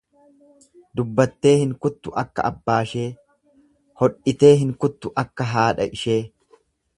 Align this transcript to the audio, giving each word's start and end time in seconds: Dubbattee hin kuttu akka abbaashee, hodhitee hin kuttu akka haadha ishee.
Dubbattee 0.99 1.51
hin 1.63 1.75
kuttu 1.85 2.13
akka 2.21 2.45
abbaashee, 2.49 3.03
hodhitee 4.03 4.53
hin 4.63 4.73
kuttu 4.85 5.13
akka 5.25 5.49
haadha 5.53 5.89
ishee. 6.01 6.19